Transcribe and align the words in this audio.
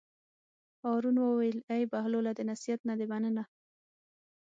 هارون 0.83 1.17
وویل: 1.21 1.57
ای 1.73 1.81
بهلوله 1.91 2.31
د 2.35 2.39
نصیحت 2.49 2.81
نه 2.89 2.93
دې 2.99 3.05
مننه. 3.11 3.43